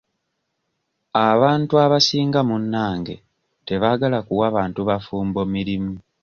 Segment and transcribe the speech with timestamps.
[1.29, 3.15] Abantu abasinga munnange
[3.67, 5.93] tebaagala kuwa bantu bafumbo mirimu.